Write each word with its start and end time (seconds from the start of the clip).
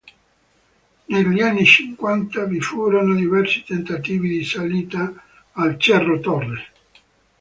Negli 1.09 1.41
anni 1.41 1.63
cinquanta 1.63 2.45
vi 2.45 2.59
furono 2.59 3.13
diversi 3.13 3.63
tentativi 3.63 4.29
di 4.39 4.43
salita 4.43 5.13
al 5.51 5.77
Cerro 5.77 6.19
Torre. 6.19 6.67